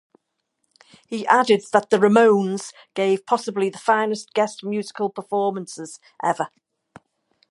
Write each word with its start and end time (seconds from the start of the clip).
He 1.07 1.27
added 1.27 1.61
that 1.73 1.91
the 1.91 1.97
Ramones 1.99 2.71
gave 2.95 3.27
possibly 3.27 3.69
the 3.69 3.77
finest 3.77 4.33
guest 4.33 4.63
musical 4.63 5.11
performances 5.11 5.99
ever. 6.23 6.47